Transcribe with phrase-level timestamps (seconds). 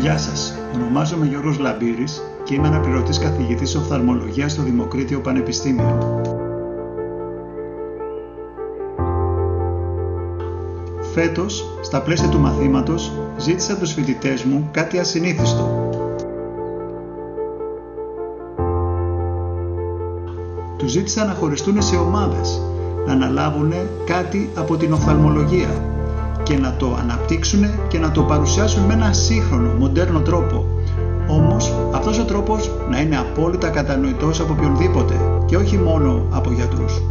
[0.00, 6.20] Γεια σας, ονομάζομαι Γιώργος Λαμπύρης και είμαι αναπληρωτής καθηγητής οφθαλμολογίας στο Δημοκρίτιο Πανεπιστήμιο.
[11.12, 15.88] Φέτος, στα πλαίσια του μαθήματος, ζήτησα από τους φοιτητές μου κάτι ασυνήθιστο.
[20.76, 22.62] Τους ζήτησα να χωριστούν σε ομάδες,
[23.06, 23.72] να αναλάβουν
[24.04, 25.89] κάτι από την οφθαλμολογία
[26.50, 30.66] και να το αναπτύξουν και να το παρουσιάσουν με ένα σύγχρονο, μοντέρνο τρόπο.
[31.28, 35.14] Όμως αυτός ο τρόπος να είναι απόλυτα κατανοητός από οποιονδήποτε
[35.46, 37.02] και όχι μόνο από γιατρούς.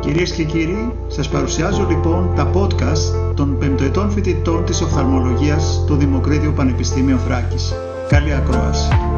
[0.00, 6.52] Κυρίες και κύριοι, σας παρουσιάζω λοιπόν τα podcast των πεμπτοετών φοιτητών της οφθαλμολογίας στο Δημοκρίτιο
[6.52, 7.74] Πανεπιστήμιο Θράκης.
[8.08, 9.13] Καλή ακρόαση!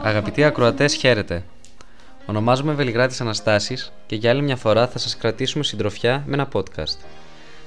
[0.00, 1.44] Αγαπητοί ακροατές, χαίρετε.
[2.26, 6.96] Ονομάζομαι Βελιγράτης Αναστάσης και για άλλη μια φορά θα σας κρατήσουμε συντροφιά με ένα podcast.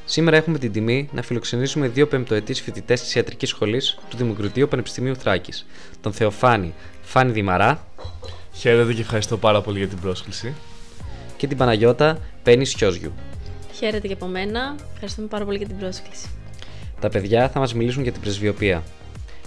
[0.05, 5.15] Σήμερα έχουμε την τιμή να φιλοξενήσουμε δύο πεμπτοετής φοιτητές της Ιατρικής Σχολής του Δημοκρατίου Πανεπιστημίου
[5.15, 5.65] Θράκης,
[6.01, 7.87] τον Θεοφάνη Φάνη Δημαρά.
[8.53, 10.53] Χαίρετε και ευχαριστώ πάρα πολύ για την πρόσκληση.
[11.37, 13.13] Και την Παναγιώτα Πέννη Σιόζιου.
[13.73, 14.75] Χαίρετε και από μένα.
[14.93, 16.27] Ευχαριστούμε πάρα πολύ για την πρόσκληση.
[16.99, 18.83] Τα παιδιά θα μας μιλήσουν για την πρεσβειοποία.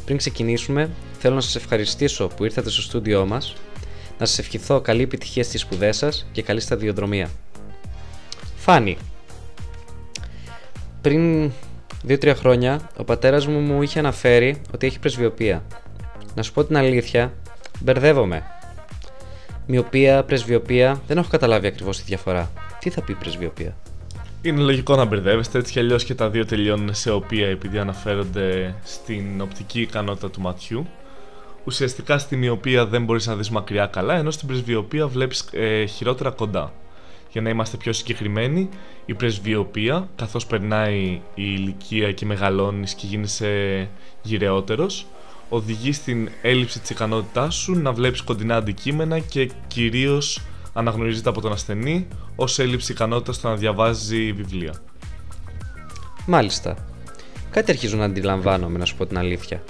[0.04, 0.90] Πριν ξεκινήσουμε,
[1.24, 3.54] θέλω να σας ευχαριστήσω που ήρθατε στο στούντιό μας,
[4.18, 7.28] να σας ευχηθώ καλή επιτυχία στι σπουδές σας και καλή σταδιοδρομία.
[8.56, 8.96] Φάνη.
[11.00, 11.50] Πριν
[12.08, 15.64] 2-3 χρόνια, ο πατέρας μου μου είχε αναφέρει ότι έχει πρεσβειοποία.
[16.34, 17.32] Να σου πω την αλήθεια,
[17.80, 18.42] μπερδεύομαι.
[19.66, 22.50] Μοιοπία, πρεσβειοποία, δεν έχω καταλάβει ακριβώς τη διαφορά.
[22.78, 23.76] Τι θα πει πρεσβειοποία;
[24.42, 28.74] Είναι λογικό να μπερδεύεστε, έτσι κι αλλιώς και τα δύο τελειώνουν σε οποία επειδή αναφέρονται
[28.84, 30.86] στην οπτική ικανότητα του ματιού.
[31.64, 36.30] Ουσιαστικά στη μοιοπία δεν μπορείς να δεις μακριά καλά, ενώ στην πρεσβειοπία βλέπεις ε, χειρότερα
[36.30, 36.72] κοντά.
[37.30, 38.68] Για να είμαστε πιο συγκεκριμένοι,
[39.06, 43.88] η πρεσβειοπία, καθώς περνάει η ηλικία και μεγαλώνεις και γίνεσαι
[44.22, 45.06] γυρεότερος,
[45.48, 50.40] οδηγεί στην έλλειψη της ικανότητάς σου να βλέπεις κοντινά αντικείμενα και κυρίως
[50.72, 54.74] αναγνωρίζεται από τον ασθενή ως έλλειψη ικανότητας στο να διαβάζει βιβλία.
[56.26, 56.76] Μάλιστα.
[57.50, 59.62] Κάτι αρχίζω να αντιλαμβάνομαι, να σου πω την αλήθεια.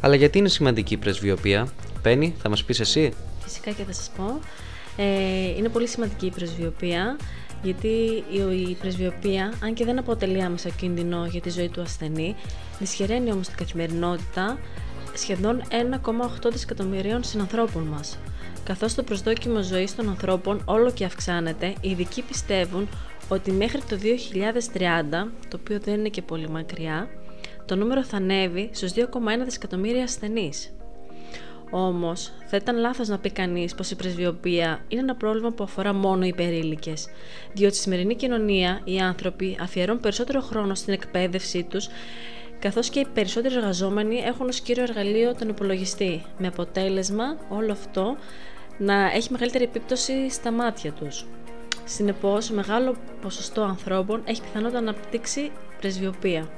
[0.00, 1.68] Αλλά γιατί είναι σημαντική η πρεσβειοποία,
[2.02, 4.40] Πέννη, θα μας πεις εσύ; Φυσικά και θα σας πω.
[4.96, 7.16] Ε, είναι πολύ σημαντική η πρεσβειοποία,
[7.62, 7.88] γιατί
[8.30, 12.36] η, η πρεσβειοποία, αν και δεν αποτελεί άμεσα κίνδυνο για τη ζωή του ασθενή,
[12.78, 14.58] δυσχεραίνει όμως την καθημερινότητα
[15.14, 15.62] σχεδόν
[16.44, 18.18] 1,8 δισεκατομμυρίων συνανθρώπων μας.
[18.64, 22.88] Καθώς το προσδόκιμο ζωής των ανθρώπων όλο και αυξάνεται, οι ειδικοί πιστεύουν
[23.28, 27.08] ότι μέχρι το 2030, το οποίο δεν είναι και πολύ μακριά,
[27.68, 29.04] το νούμερο θα ανέβει στους 2,1
[29.44, 30.72] δισεκατομμύρια ασθενείς.
[31.70, 35.92] Όμως, θα ήταν λάθος να πει κανείς πως η πρεσβειοποία είναι ένα πρόβλημα που αφορά
[35.92, 37.08] μόνο οι υπερήλικες.
[37.52, 41.88] Διότι στη σημερινή κοινωνία οι άνθρωποι αφιερώνουν περισσότερο χρόνο στην εκπαίδευσή τους,
[42.58, 48.16] καθώς και οι περισσότεροι εργαζόμενοι έχουν ως κύριο εργαλείο τον υπολογιστή, με αποτέλεσμα όλο αυτό
[48.78, 51.26] να έχει μεγαλύτερη επίπτωση στα μάτια τους.
[51.84, 56.57] Συνεπώς, μεγάλο ποσοστό ανθρώπων έχει πιθανότητα να αναπτύξει πρεσβειοποία.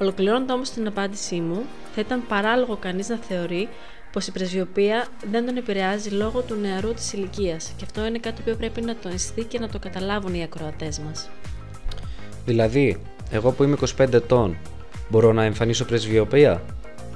[0.00, 1.64] Ολοκληρώνοντα όμως την απάντησή μου,
[1.94, 3.68] θα ήταν παράλογο κανείς να θεωρεί
[4.12, 7.72] πως η πρεσβειοποία δεν τον επηρεάζει λόγω του νεαρού της ηλικίας.
[7.76, 10.98] και αυτό είναι κάτι που πρέπει να το αισθεί και να το καταλάβουν οι ακροατές
[10.98, 11.30] μας.
[12.44, 13.00] Δηλαδή,
[13.30, 14.56] εγώ που είμαι 25 ετών,
[15.08, 16.62] μπορώ να εμφανίσω πρεσβειοποία,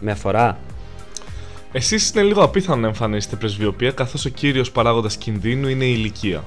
[0.00, 0.58] με αφορά;
[1.72, 6.44] Εσείς είναι λίγο απίθανο να εμφανίσετε πρεσβειοποία καθώς ο κύριος παράγοντας κινδύνου είναι η ηλικία.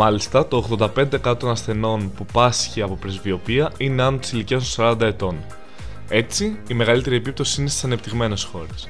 [0.00, 5.00] Μάλιστα, το 85% των ασθενών που πάσχει από πρεσβειοποία είναι άνω της ηλικίας των 40
[5.00, 5.36] ετών.
[6.08, 8.88] Έτσι, η μεγαλύτερη επίπτωση είναι στις ανεπτυγμένες χώρες.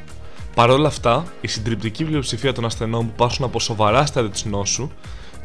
[0.54, 4.90] Παρ' όλα αυτά, η συντριπτική πλειοψηφία των ασθενών που πάσχουν από σοβαρά στάδια της νόσου,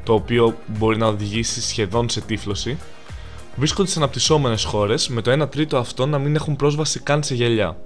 [0.03, 2.77] το οποίο μπορεί να οδηγήσει σχεδόν σε τύφλωση,
[3.55, 7.33] βρίσκονται σε αναπτυσσόμενες χώρες με το 1 τρίτο αυτών να μην έχουν πρόσβαση καν σε
[7.33, 7.77] γυαλιά.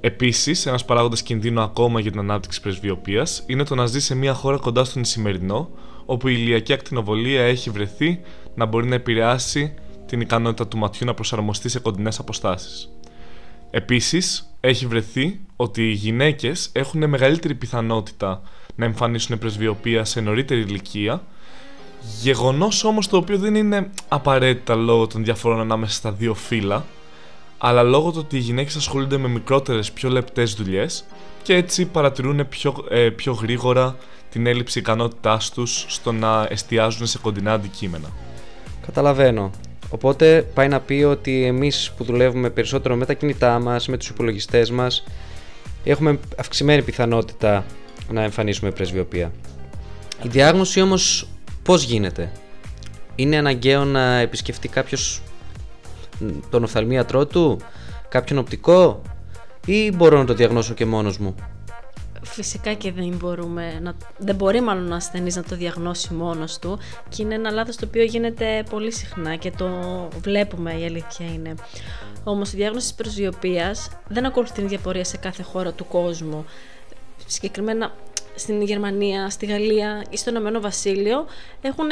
[0.00, 4.34] Επίσης, ένας παράγοντας κινδύνου ακόμα για την ανάπτυξη πρεσβειοποίας είναι το να ζει σε μια
[4.34, 5.68] χώρα κοντά στον Ισημερινό,
[6.06, 8.20] όπου η ηλιακή ακτινοβολία έχει βρεθεί
[8.54, 9.74] να μπορεί να επηρεάσει
[10.06, 12.90] την ικανότητα του ματιού να προσαρμοστεί σε κοντινές αποστάσεις.
[13.70, 18.42] Επίσης, έχει βρεθεί ότι οι γυναίκες έχουν μεγαλύτερη πιθανότητα
[18.74, 21.22] να εμφανίσουν πρεσβειοποία σε νωρίτερη ηλικία,
[22.22, 26.84] γεγονός όμως το οποίο δεν είναι απαραίτητα λόγω των διαφορών ανάμεσα στα δύο φύλλα,
[27.58, 31.04] αλλά λόγω του ότι οι γυναίκες ασχολούνται με μικρότερες, πιο λεπτές δουλειές
[31.42, 33.96] και έτσι παρατηρούν πιο, ε, πιο γρήγορα
[34.30, 38.08] την έλλειψη ικανότητάς τους στο να εστιάζουν σε κοντινά αντικείμενα.
[38.86, 39.50] Καταλαβαίνω.
[39.90, 44.08] Οπότε πάει να πει ότι εμείς που δουλεύουμε περισσότερο με τα κινητά μας, με τους
[44.08, 45.04] υπολογιστές μας,
[45.84, 47.64] έχουμε αυξημένη πιθανότητα
[48.10, 49.32] να εμφανίσουμε πρεσβειοπία.
[50.22, 51.28] Η διάγνωση όμως
[51.62, 52.32] πώς γίνεται;
[53.14, 55.22] Είναι αναγκαίο να επισκεφτεί κάποιος
[56.50, 57.60] τον οφθαλμίατρό του,
[58.08, 59.02] κάποιον οπτικό
[59.66, 61.34] ή μπορώ να το διαγνώσω και μόνος μου;
[62.32, 66.78] Φυσικά και δεν μπορούμε, να, δεν μπορεί μάλλον ο ασθενής να το διαγνώσει μόνος του
[67.08, 69.68] και είναι ένα λάθος το οποίο γίνεται πολύ συχνά και το
[70.20, 71.54] βλέπουμε η αλήθεια είναι.
[72.24, 76.44] Όμως η διάγνωση της προσβιοπίας δεν ακολουθεί την ίδια πορεία σε κάθε χώρα του κόσμου.
[77.26, 77.92] Συγκεκριμένα
[78.34, 81.26] στην Γερμανία, στη Γαλλία ή στο Ηνωμένο Βασίλειο
[81.60, 81.88] έχουν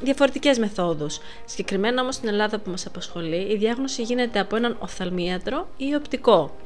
[0.00, 1.18] διαφορετικές μεθόδους.
[1.44, 6.56] Συγκεκριμένα όμως στην Ελλάδα που μας απασχολεί, η διάγνωση γίνεται από έναν οφθαλμίατρο ή οπτικό.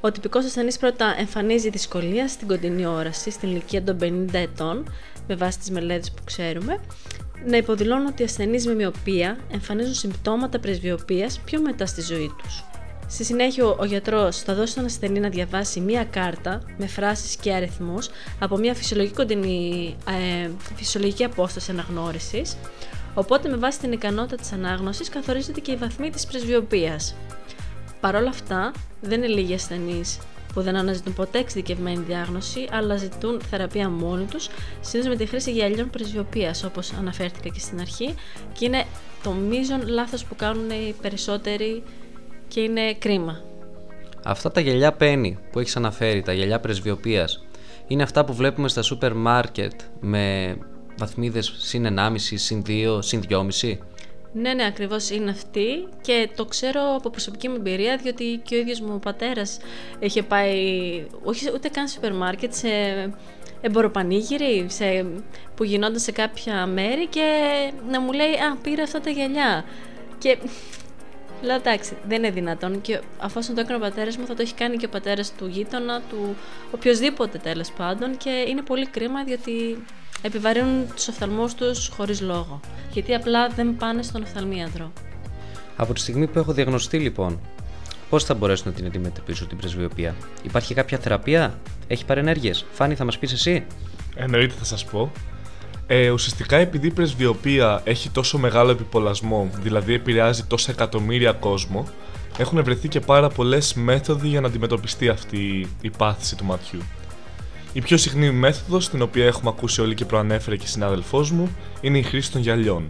[0.00, 4.92] Ο τυπικός ασθενής πρώτα εμφανίζει δυσκολία στην κοντινή όραση στην ηλικία των 50 ετών,
[5.28, 6.78] με βάση τις μελέτες που ξέρουμε,
[7.46, 12.64] να υποδηλώνουν ότι οι ασθενείς με μοιοπία εμφανίζουν συμπτώματα πρεσβειοποίας πιο μετά στη ζωή τους.
[13.06, 17.52] Στη συνέχεια, ο γιατρός θα δώσει στον ασθενή να διαβάσει μία κάρτα με φράσεις και
[17.52, 18.08] αριθμούς
[18.38, 19.96] από μία φυσιολογική, κοντινή,
[20.44, 22.56] ε, φυσιολογική απόσταση αναγνώρισης.
[23.14, 27.14] Οπότε, με βάση την ικανότητα της ανάγνωσης, καθορίζεται και η βαθμή της πρεσβειοποίας.
[28.00, 30.18] Παρ' όλα αυτά, δεν είναι λίγοι ασθενείς
[30.54, 34.48] που δεν αναζητούν ποτέ εξειδικευμένη διάγνωση, αλλά ζητούν θεραπεία μόνοι τους,
[34.80, 38.14] συνήθως με τη χρήση γυαλιών πρεσβειοποία, όπως αναφέρθηκα και στην αρχή,
[38.52, 38.84] και είναι
[39.22, 41.82] το μείζον λάθος που κάνουν οι περισσότεροι
[42.48, 43.40] και είναι κρίμα.
[44.24, 47.44] Αυτά τα γυαλιά Penny που έχεις αναφέρει, τα γυαλιά πρεσβειοποίας,
[47.86, 50.56] είναι αυτά που βλέπουμε στα σούπερ μάρκετ με
[50.98, 53.78] βαθμίδες συν 1,5, συν 2, συν 2,5.
[54.32, 58.58] Ναι, ναι, ακριβώς είναι αυτή και το ξέρω από προσωπική μου εμπειρία διότι και ο
[58.58, 59.58] ίδιος μου ο πατέρας
[59.98, 60.56] είχε πάει,
[61.22, 62.68] όχι ούτε καν σούπερ μάρκετ, σε
[63.60, 65.06] εμποροπανήγυρη σε,
[65.54, 67.22] που γινόταν σε κάποια μέρη και
[67.88, 69.64] να μου λέει «Α, πήρα αυτά τα γυαλιά».
[70.18, 70.38] Και
[71.42, 74.54] Λέω εντάξει, δεν είναι δυνατόν και αφού το έκανε ο πατέρας μου, θα το έχει
[74.54, 76.36] κάνει και ο πατέρας του γείτονα, του
[76.70, 78.16] οποιοδήποτε τέλος πάντων.
[78.16, 79.84] Και είναι πολύ κρίμα διότι
[80.22, 82.60] επιβαρύνουν τους οφθαλμούς τους χωρίς λόγο.
[82.92, 84.92] Γιατί απλά δεν πάνε στον οφθαλμίατρο.
[85.76, 87.40] Από τη στιγμή που έχω διαγνωστεί λοιπόν,
[88.08, 93.04] πώς θα μπορέσω να την αντιμετωπίσω την πρεσβειοπία, Υπάρχει κάποια θεραπεία, έχει παρενέργειες; Φάνη, θα
[93.04, 93.66] μας πεις εσύ;
[94.14, 95.12] Εννοείται θα σας πω.
[95.86, 101.88] Ε, ουσιαστικά επειδή η πρεσβειοπία έχει τόσο μεγάλο επιπολασμό, δηλαδή επηρεάζει τόσα εκατομμύρια κόσμο,
[102.38, 106.80] έχουν βρεθεί και πάρα πολλές μέθοδοι για να αντιμετωπιστεί αυτή η πάθηση του ματιού.
[107.72, 111.98] Η πιο συχνή μέθοδος, την οποία έχουμε ακούσει όλοι και προανέφερε και συνάδελφός μου, είναι
[111.98, 112.88] η χρήση των γυαλιών.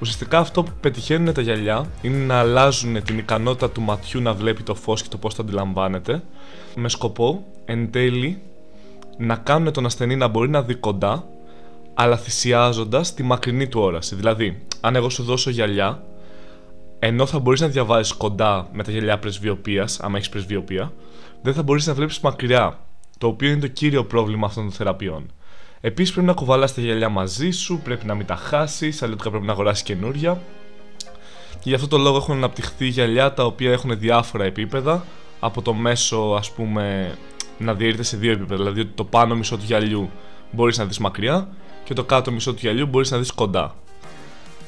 [0.00, 4.62] Ουσιαστικά αυτό που πετυχαίνουν τα γυαλιά είναι να αλλάζουν την ικανότητα του ματιού να βλέπει
[4.62, 6.22] το φως και το πώς το αντιλαμβάνεται,
[6.74, 8.42] με σκοπό εν τέλει
[9.18, 11.24] να κάνουν τον ασθενή να μπορεί να δει κοντά
[11.94, 14.14] αλλά θυσιάζοντας τη μακρινή του όραση.
[14.14, 16.02] Δηλαδή, αν εγώ σου δώσω γυαλιά,
[16.98, 20.92] ενώ θα μπορείς να διαβάζεις κοντά με τα γυαλιά πρεσβειοπία, άμα έχεις πρεσβειοπία,
[21.42, 22.78] δεν θα μπορείς να βλέπεις μακριά.
[23.20, 25.30] Το οποίο είναι το κύριο πρόβλημα αυτών των θεραπείων.
[25.80, 29.46] Επίσης, πρέπει να κουβαλάς τα γυαλιά μαζί σου, πρέπει να μην τα χάσεις, αλλιώτικα πρέπει
[29.46, 30.40] να αγοράσεις καινούρια.
[31.50, 35.04] Και γι' αυτό το λόγο έχουν αναπτυχθεί γυαλιά τα οποία έχουν διάφορα επίπεδα.
[35.40, 37.14] Από το μέσο, ας πούμε,
[37.58, 38.56] να διαιρείται σε δύο επίπεδα.
[38.56, 40.10] Δηλαδή, το πάνω μισό του γυαλιού
[40.50, 41.48] μπορείς να δεις μακριά
[41.84, 43.74] και το κάτω μισό του γυαλιού μπορείς να δεις κοντά.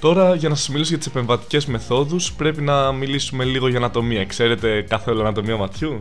[0.00, 4.25] Τώρα, για να σας μιλήσω για τις επεμβατικές μεθόδους, πρέπει να μιλήσουμε λίγο για ανατομία.
[4.25, 6.00] Ξέρετε καθόλου ανατομία ματιού;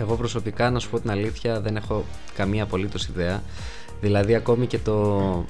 [0.00, 2.04] Εγώ προσωπικά, να σου πω την αλήθεια, δεν έχω
[2.34, 3.42] καμία απολύτως ιδέα.
[4.00, 5.44] Δηλαδή, ακόμη και το.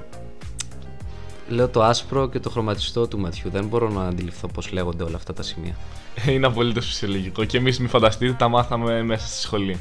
[1.48, 3.50] Λέω το άσπρο και το χρωματιστό του ματιού.
[3.50, 5.74] Δεν μπορώ να αντιληφθώ πώς λέγονται όλα αυτά τα σημεία.
[6.34, 7.44] Είναι απολύτως φυσιολογικό.
[7.44, 9.78] Και εμείς, μην φανταστείτε, τα μάθαμε μέσα στη σχολή.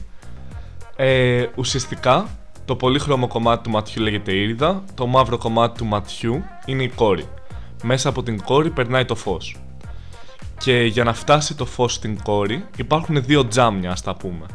[0.95, 2.27] Ε, ουσιαστικά,
[2.65, 7.25] το πολύχρωμο κομμάτι του ματιού λέγεται ήριδα, το μαύρο κομμάτι του ματιού είναι η κόρη.
[7.83, 9.55] Μέσα από την κόρη περνάει το φως.
[10.59, 14.45] Και για να φτάσει το φως στην κόρη υπάρχουν δύο τζάμια ας τα πούμε.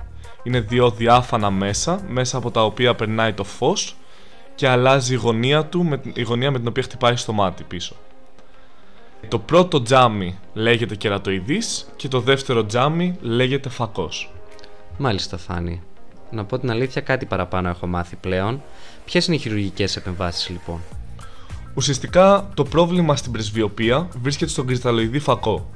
[0.43, 3.97] Είναι δύο διάφανα μέσα, μέσα από τα οποία περνάει το φως
[4.55, 7.95] και αλλάζει η γωνία, του, με, η γωνία με την οποία χτυπάει στο μάτι πίσω.
[9.29, 14.33] Το πρώτο τζάμι λέγεται κερατοειδής και το δεύτερο τζάμι λέγεται φακός.
[14.99, 15.83] Μάλιστα Φάνη.
[16.31, 18.63] Να πω την αλήθεια, κάτι παραπάνω έχω μάθει πλέον.
[19.05, 20.81] Ποιες είναι οι χειρουργικές επεμβάσεις λοιπόν;
[21.75, 25.71] Ουσιαστικά το πρόβλημα στην πρεσβειοπία βρίσκεται στον κρυσταλλοειδή φακό,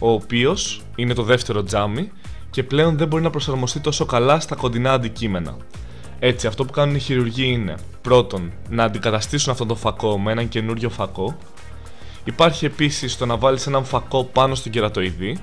[0.00, 2.10] ο οποίος είναι το δεύτερο τζάμι
[2.50, 5.56] και πλέον δεν μπορεί να προσαρμοστεί τόσο καλά στα κοντινά αντικείμενα.
[6.18, 10.48] Έτσι, αυτό που κάνουν οι χειρουργοί είναι πρώτον να αντικαταστήσουν αυτόν τον φακό με έναν
[10.48, 11.36] καινούριο φακό.
[12.24, 15.38] Υπάρχει επίσης το να βάλεις έναν φακό πάνω στον κερατοειδή,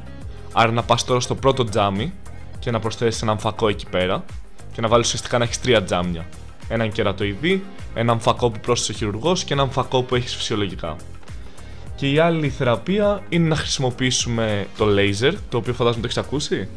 [0.59, 2.13] Άρα να πας τώρα στο πρώτο τζάμι
[2.59, 4.25] και να προσθέσεις έναν φακό εκεί πέρα
[4.73, 6.25] και να βάλεις ουσιαστικά να έχεις τρία τζάμια.
[6.67, 10.95] Έναν κερατοειδή, έναν φακό που πρόσθεσε ο χειρουργός και έναν φακό που έχεις φυσιολογικά.
[11.97, 16.67] Και η άλλη θεραπεία είναι να χρησιμοποιήσουμε το laser, το οποίο φαντάζομαι το έχεις ακούσει.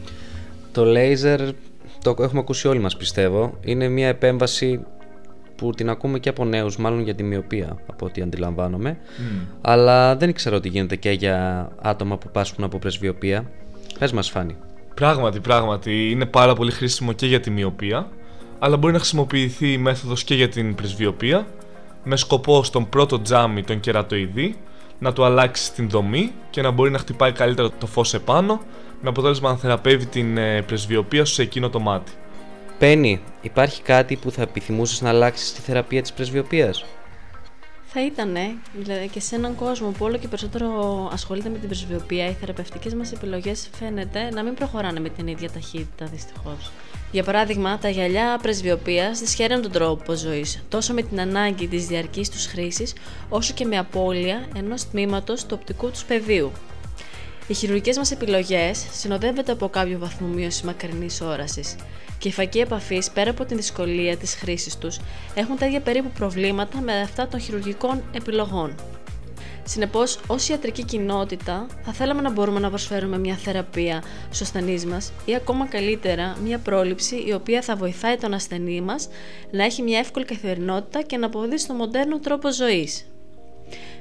[0.73, 1.53] Το laser
[2.03, 3.59] το έχουμε ακούσει όλοι μας πιστεύω.
[3.61, 4.81] Είναι μια επέμβαση
[5.57, 8.99] που την ακούμε και από νέους, μάλλον για τη μοιοπία από ό,τι αντιλαμβάνομαι.
[9.61, 13.51] Αλλά δεν ξέρω ότι γίνεται και για άτομα που πάσχουν από πρεσβειοπία.
[13.99, 14.57] Πες μας Φάνη.
[14.95, 18.09] Πράγματι, πράγματι, είναι πάρα πολύ χρήσιμο και για τη μοιοπία,
[18.59, 21.47] αλλά μπορεί να χρησιμοποιηθεί η μέθοδος και για την πρεσβειοπία,
[22.05, 24.57] με σκοπό στον πρώτο τζάμι, τον κερατοειδή,
[25.01, 28.61] να του αλλάξει την δομή και να μπορεί να χτυπάει καλύτερα το φως επάνω,
[29.01, 32.13] με αποτέλεσμα να θεραπεύει την ε, πρεσβειοπία σου σε εκείνο το μάτι.
[32.79, 36.85] Πένι, υπάρχει κάτι που θα επιθυμούσες να αλλάξεις στη θεραπεία της πρεσβειοπίας.
[37.93, 38.37] Θα ήταν,
[38.75, 42.95] δηλαδή και σε έναν κόσμο που όλο και περισσότερο ασχολείται με την πρεσβειοπία, οι θεραπευτικές
[42.95, 46.71] μας επιλογές φαίνεται να μην προχωράνε με την ίδια ταχύτητα δυστυχώς.
[47.13, 52.31] Για παράδειγμα, τα γυαλιά πρεσβειοπίας δυσχεραίνουν τον τρόπο ζωής, τόσο με την ανάγκη της διαρκής
[52.31, 52.95] τους χρήσης,
[53.29, 56.53] όσο και με απώλεια ενός τμήματος του οπτικού τους πεδίου.
[57.51, 61.77] Οι χειρουργικές μας επιλογές συνοδεύονται από κάποιο βαθμό μείωσης μακρινής όρασης
[62.19, 64.99] και οι φακοί επαφής, πέρα από την δυσκολία της χρήσης τους,
[65.35, 68.75] έχουν τα ίδια περίπου προβλήματα με αυτά των χειρουργικών επιλογών.
[69.65, 75.13] Συνεπώς, ως ιατρική κοινότητα, θα θέλαμε να μπορούμε να προσφέρουμε μια θεραπεία στους ασθενείς μας
[75.25, 79.09] ή ακόμα καλύτερα μια πρόληψη η οποία θα βοηθάει τον ασθενή μας
[79.51, 83.07] να έχει μια εύκολη καθημερινότητα και να αποδίδει στο μοντέρνο τρόπο ζωής.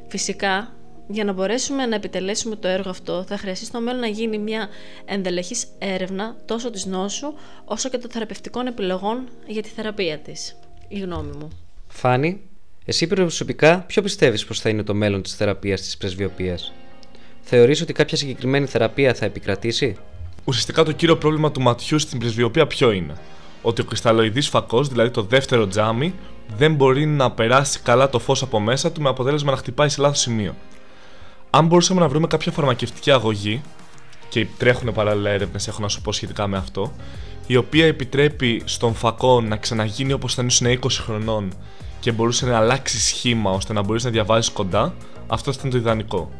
[0.08, 0.74] Φυσικά,
[1.12, 4.70] για να μπορέσουμε να επιτελέσουμε το έργο αυτό, θα χρειαστεί στο μέλλον να γίνει μια
[5.06, 7.34] ενδελεχής έρευνα τόσο της νόσου,
[7.66, 10.56] όσο και των θεραπευτικών επιλογών για τη θεραπεία της.
[10.88, 11.48] Η γνώμη μου.
[11.88, 12.42] Φάνη,
[12.86, 16.74] εσύ προσωπικά ποιο πιστεύεις πως θα είναι το μέλλον της θεραπείας της πρεσβειοπίας.
[17.42, 19.96] Θεωρείς ότι κάποια συγκεκριμένη θεραπεία θα επικρατήσει;
[20.46, 23.14] Ουσιαστικά το κύριο πρόβλημα του ματιού στην πρεσβειοπία ποιο είναι;
[23.62, 26.14] Ότι ο κρυσταλλοειδής φακός, δηλαδή το δεύτερο τζάμι,
[26.58, 30.02] δεν μπορεί να περάσει καλά το φως από μέσα του με αποτέλεσμα να χτυπάει σε
[30.02, 30.56] λάθος σημείο
[31.50, 33.62] αν μπορούσαμε να βρούμε κάποια φαρμακευτική αγωγή,
[34.30, 36.92] και τρέχουν παράλληλα έρευνες, έχω να σου πω σχετικά με αυτό,
[37.48, 41.54] η οποία επιτρέπει στον φακό να ξαναγίνει όπως ήταν ήσουν 20 χρονών
[42.00, 44.94] και μπορούσε να αλλάξει σχήμα ώστε να μπορείς να διαβάζεις κοντά,
[45.28, 46.32] αυτό ήταν το ιδανικό.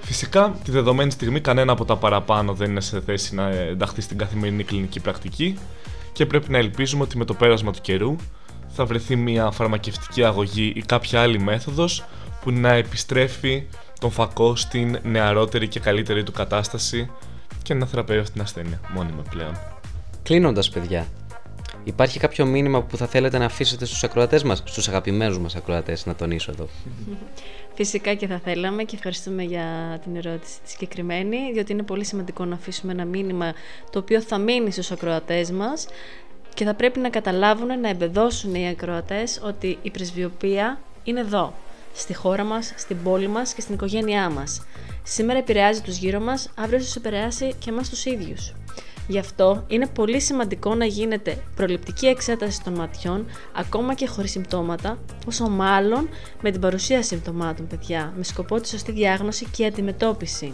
[0.00, 4.18] Φυσικά, τη δεδομένη στιγμή, κανένα από τα παραπάνω δεν είναι σε θέση να ενταχθεί στην
[4.18, 5.58] καθημερινή κλινική πρακτική
[6.12, 8.16] και πρέπει να ελπίζουμε ότι με το πέρασμα του καιρού
[8.68, 12.04] θα βρεθεί μια φαρμακευτική αγωγή ή κάποια άλλη μέθοδος
[12.40, 13.66] που να επιστρέφει
[13.98, 17.10] τον φακό στην νεαρότερη και καλύτερη του κατάσταση
[17.62, 19.58] και να θεραπεύει αυτή την ασθένεια μόνιμα πλέον.
[20.22, 21.06] Κλείνοντας, παιδιά,
[21.84, 26.06] υπάρχει κάποιο μήνυμα που θα θέλετε να αφήσετε στους ακροατές μας, στους αγαπημένους μας ακροατές,
[26.06, 26.68] να τονίσω εδώ;
[27.74, 32.44] Φυσικά και θα θέλαμε και ευχαριστούμε για την ερώτηση τη συγκεκριμένη, διότι είναι πολύ σημαντικό
[32.44, 33.52] να αφήσουμε ένα μήνυμα
[33.90, 35.88] το οποίο θα μείνει στους ακροατές μας
[36.54, 41.54] και θα πρέπει να καταλάβουν, να εμπεδώσουν οι ακροατές ότι η πρεσβειοπία είναι εδώ
[41.98, 44.62] στη χώρα μας, στην πόλη μας και στην οικογένειά μας.
[45.02, 48.52] Σήμερα επηρεάζει τους γύρω μας, αύριο τους επηρεάσει και εμάς τους ίδιους.
[49.08, 53.26] Γι' αυτό είναι πολύ σημαντικό να γίνεται προληπτική εξέταση των ματιών,
[53.56, 56.08] ακόμα και χωρίς συμπτώματα, όσο μάλλον
[56.42, 60.52] με την παρουσία συμπτωμάτων, παιδιά, με σκοπό τη σωστή διάγνωση και αντιμετώπιση.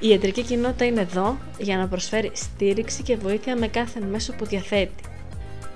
[0.00, 4.44] Η ιατρική κοινότητα είναι εδώ για να προσφέρει στήριξη και βοήθεια με κάθε μέσο που
[4.44, 5.02] διαθέτει.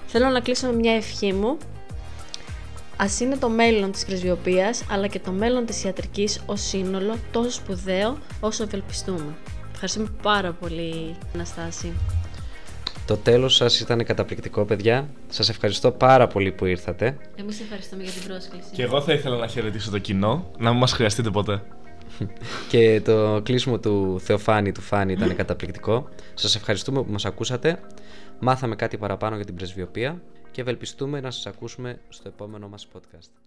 [0.06, 1.56] Θέλω να κλείσω με μια ευχή μου
[2.96, 7.50] Α είναι το μέλλον της πρεσβειοποίησης, αλλά και το μέλλον της ιατρικής ως σύνολο τόσο
[7.50, 9.36] σπουδαίο όσο ευελπιστούμε.
[9.72, 11.92] Ευχαριστούμε πάρα πολύ, Αναστάση.
[13.06, 15.08] Το τέλος σας ήταν καταπληκτικό, παιδιά.
[15.28, 17.16] Σας ευχαριστώ πάρα πολύ που ήρθατε.
[17.36, 18.68] Εμείς ευχαριστούμε για την πρόσκληση.
[18.72, 21.62] Και εγώ θα ήθελα να χαιρετήσω το κοινό, να μην μας χρειαστείτε ποτέ.
[22.70, 26.08] και το κλείσιμο του Θεοφάνη, του Φάνη ήταν καταπληκτικό.
[26.34, 27.80] Σας ευχαριστούμε που μας ακούσατε.
[28.38, 30.20] Μάθαμε κάτι παραπάνω για την πρεσβειοπία
[30.52, 33.41] και ευελπιστούμε να σας ακούσουμε στο επόμενο μας podcast.